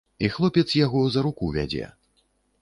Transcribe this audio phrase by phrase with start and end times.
[0.27, 1.85] І хлопец яго за руку вядзе.